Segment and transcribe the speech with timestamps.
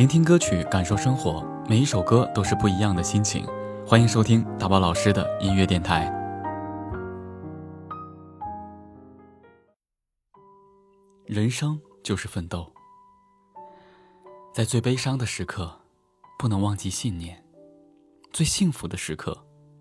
[0.00, 3.46] 聆听歌曲，感受生活，每一首歌都是不一样的心情。
[3.86, 6.10] 欢迎收听大宝老师的音乐电台。
[11.26, 12.72] 人生就是奋斗，
[14.54, 15.70] 在最悲伤的时刻，
[16.38, 17.36] 不能忘记信念；
[18.32, 19.36] 最幸福的时刻，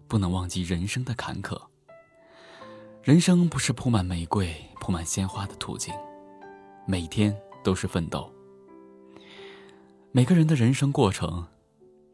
[0.10, 1.58] 不能忘记人生的坎坷。
[3.02, 5.94] 人生不是铺满玫瑰、铺满鲜花的途径，
[6.86, 7.34] 每天
[7.64, 8.30] 都是奋斗。
[10.12, 11.46] 每个人的人生过程，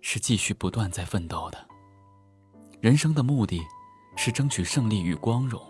[0.02, 1.58] 是继续不断在奋斗的。
[2.82, 3.62] 人生的目的，
[4.18, 5.62] 是争取胜利与光荣。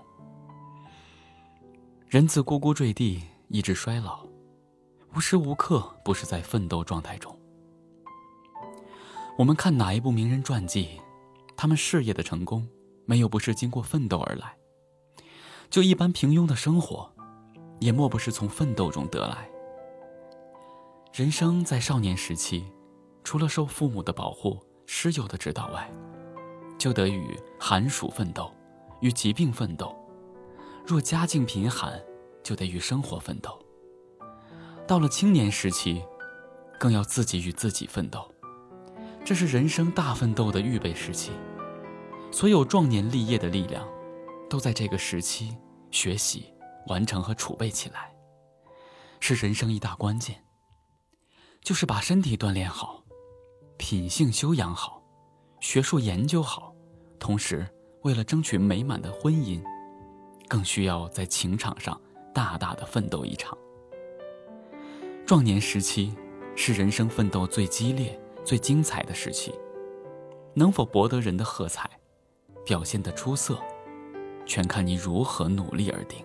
[2.07, 4.25] 人自呱呱坠地，一直衰老，
[5.15, 7.39] 无时无刻不是在奋斗状态中。
[9.37, 10.99] 我们看哪一部名人传记，
[11.55, 12.67] 他们事业的成功，
[13.05, 14.57] 没有不是经过奋斗而来。
[15.69, 17.07] 就一般平庸的生活，
[17.79, 19.47] 也莫不是从奋斗中得来。
[21.15, 22.65] 人生在少年时期，
[23.23, 25.89] 除了受父母的保护、师友的指导外，
[26.77, 28.53] 就得与寒暑奋斗，
[28.99, 29.95] 与疾病奋斗；
[30.85, 31.97] 若家境贫寒，
[32.43, 33.57] 就得与生活奋斗。
[34.85, 36.03] 到了青年时期，
[36.77, 38.29] 更要自己与自己奋斗，
[39.23, 41.31] 这是人生大奋斗的预备时期。
[42.29, 43.87] 所有壮年立业的力量，
[44.49, 45.55] 都在这个时期
[45.91, 46.53] 学习、
[46.87, 48.13] 完成和储备起来，
[49.21, 50.44] 是人生一大关键。
[51.65, 53.03] 就是把身体锻炼好，
[53.75, 55.01] 品性修养好，
[55.59, 56.71] 学术研究好，
[57.17, 57.67] 同时
[58.03, 59.59] 为了争取美满的婚姻，
[60.47, 61.99] 更需要在情场上
[62.31, 63.57] 大大的奋斗一场。
[65.25, 66.15] 壮年时期
[66.55, 69.51] 是人生奋斗最激烈、最精彩的时期，
[70.53, 71.89] 能否博得人的喝彩，
[72.63, 73.57] 表现得出色，
[74.45, 76.23] 全看你如何努力而定。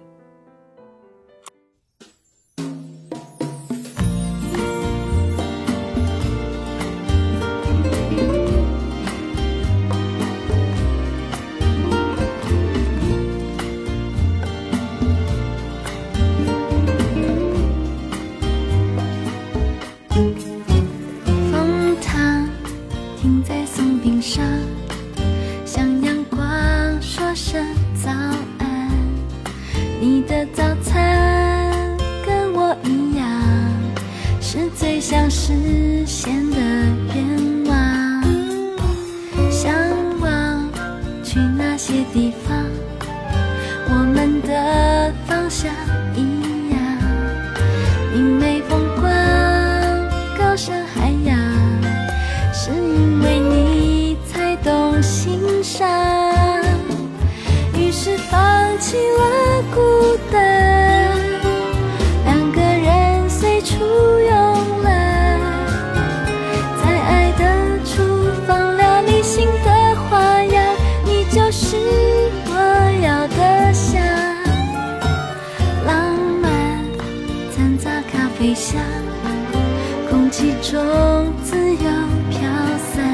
[30.03, 31.95] 你的早餐
[32.25, 33.27] 跟我一样，
[34.41, 35.53] 是最想实
[36.07, 36.57] 现的
[37.15, 37.40] 愿望。
[80.31, 81.91] 中自由
[82.31, 82.39] 飘
[82.79, 83.05] 散，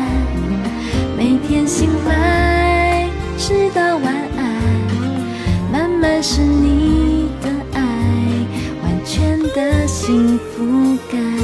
[1.16, 7.80] 每天醒来直到晚安，满满是你的爱，
[8.82, 11.35] 完全的幸福感。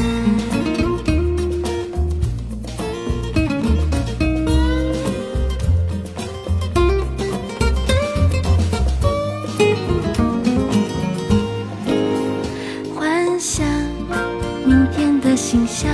[15.82, 15.90] 想，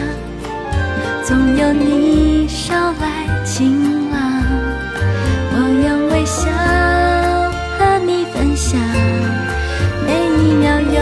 [1.25, 4.45] 总有你捎来晴朗。
[5.51, 5.57] 我
[5.87, 6.51] 用微笑
[7.79, 8.79] 和你分享，
[10.05, 10.13] 每
[10.43, 11.01] 一秒有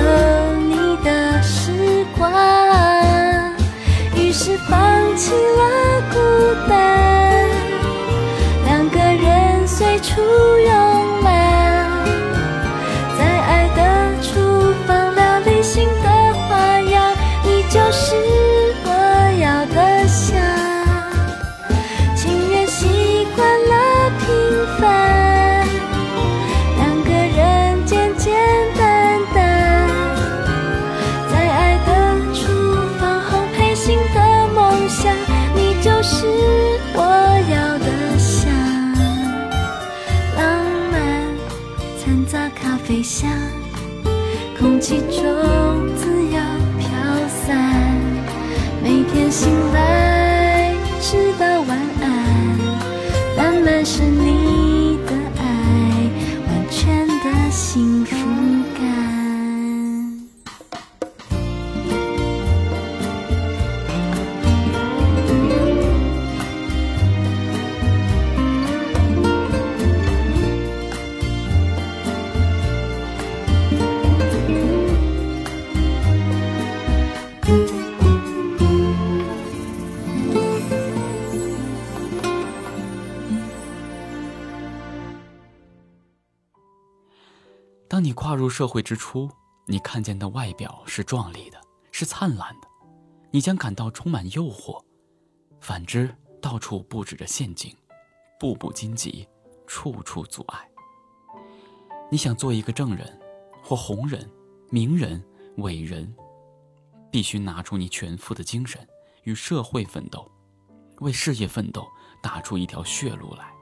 [0.69, 2.30] 你的时光。
[4.14, 4.78] 于是放
[5.16, 5.62] 弃了
[6.12, 6.14] 孤
[6.68, 6.78] 单，
[8.66, 10.55] 两个人随处。
[42.97, 43.31] 你像
[44.59, 45.21] 空气中
[45.98, 46.41] 自由
[46.78, 47.95] 飘散
[48.83, 49.53] 每天新
[88.06, 89.28] 你跨入社会之初，
[89.64, 91.60] 你看见的外表是壮丽的，
[91.91, 92.68] 是灿烂的，
[93.32, 94.80] 你将感到充满诱惑；
[95.60, 97.76] 反之，到处布置着陷阱，
[98.38, 99.28] 步步荆棘，
[99.66, 100.70] 处处阻碍。
[102.08, 103.20] 你想做一个正人，
[103.60, 104.30] 或红人、
[104.70, 105.20] 名人、
[105.56, 106.14] 伟人，
[107.10, 108.88] 必须拿出你全副的精神，
[109.24, 110.30] 与社会奋斗，
[111.00, 111.84] 为事业奋斗，
[112.22, 113.52] 打出一条血路来。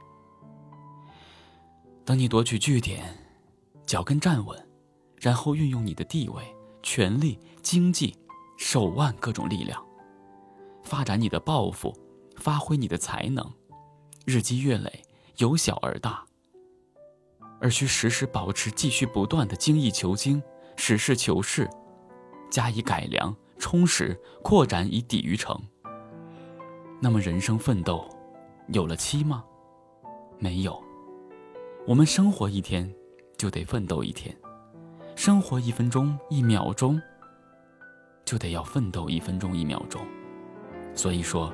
[2.05, 3.24] 等你夺取据点，
[3.87, 4.69] 脚跟站稳，
[5.21, 6.43] 然后运用你的地位、
[6.83, 8.17] 权力、经济、
[8.57, 9.85] 手腕各种力量，
[10.83, 11.95] 发展你的抱负，
[12.37, 13.49] 发挥你的才能，
[14.25, 15.03] 日积月累，
[15.39, 16.25] 由小而大。
[17.61, 20.43] 而需时时保持继续不断的精益求精、
[20.77, 21.69] 实事求是，
[22.51, 25.59] 加以改良、充实、扩展，以抵于成。
[27.01, 28.09] 那么，人生奋斗
[28.69, 29.45] 有了期吗？
[30.39, 30.83] 没有。
[31.87, 32.93] 我们生活一天，
[33.37, 34.35] 就得奋斗一天；
[35.17, 37.01] 生活一分钟、一秒钟，
[38.25, 40.05] 就得要奋斗一分钟、一秒钟。
[40.95, 41.53] 所以说，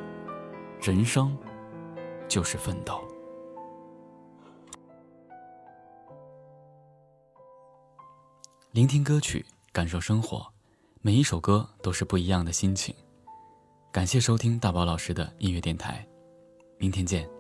[0.80, 1.36] 人生
[2.28, 3.00] 就是奋斗。
[8.72, 10.46] 聆听歌曲，感受生活，
[11.00, 12.94] 每一首歌都是不一样的心情。
[13.90, 16.06] 感谢收听大宝老师的音乐电台，
[16.78, 17.39] 明天见。